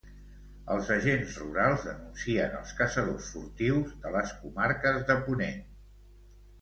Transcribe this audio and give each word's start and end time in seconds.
Els 0.75 0.87
Agents 0.95 1.35
Rurals 1.41 1.83
denuncien 1.89 2.57
els 2.61 2.73
caçadors 2.81 3.29
furtius 3.35 3.95
de 4.07 4.15
les 4.17 4.33
comarques 4.41 5.01
de 5.11 5.19
Ponent. 5.29 5.61